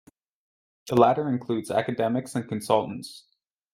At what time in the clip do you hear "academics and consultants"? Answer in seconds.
1.69-3.25